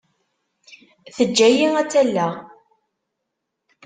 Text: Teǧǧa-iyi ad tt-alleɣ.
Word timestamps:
Teǧǧa-iyi 1.15 1.67
ad 1.81 1.87
tt-alleɣ. 1.87 2.33